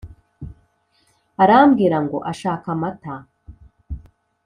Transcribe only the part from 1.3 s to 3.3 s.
arambwira ngo ashaka amata.